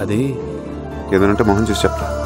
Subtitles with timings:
[0.00, 0.36] అది
[1.14, 2.19] ఏదైనా మొహం చూసి చెప్తా.